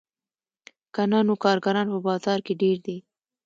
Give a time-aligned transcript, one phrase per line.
[0.93, 2.97] که نه نو کارګران په بازار کې ډېر دي